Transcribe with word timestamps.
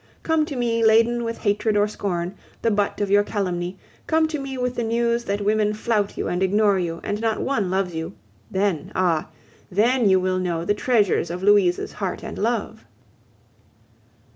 Come 0.23 0.47
to 0.47 0.55
me, 0.55 0.83
laden 0.83 1.23
with 1.23 1.37
hatred 1.41 1.77
or 1.77 1.87
scorn, 1.87 2.33
the 2.63 2.71
butt 2.71 2.99
of 3.01 3.25
calumny, 3.27 3.77
come 4.07 4.27
to 4.29 4.39
me 4.39 4.57
with 4.57 4.73
the 4.73 4.83
news 4.83 5.25
that 5.25 5.41
women 5.45 5.75
flout 5.75 6.17
you 6.17 6.27
and 6.27 6.41
ignore 6.41 6.79
you, 6.79 7.01
and 7.03 7.21
not 7.21 7.39
one 7.39 7.69
loves 7.69 7.93
you; 7.93 8.13
then, 8.49 8.91
ah! 8.95 9.29
then 9.69 10.09
you 10.09 10.19
will 10.19 10.39
know 10.39 10.65
the 10.65 10.73
treasures 10.73 11.29
of 11.29 11.43
Louise's 11.43 11.91
heart 11.93 12.23
and 12.23 12.39
love. 12.39 12.83